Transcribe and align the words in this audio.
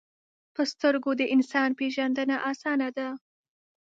په 0.55 0.61
سترګو 0.71 1.11
د 1.19 1.21
انسان 1.35 1.69
پیژندنه 1.79 2.35
آسانه 2.51 2.87
ده 2.97 3.07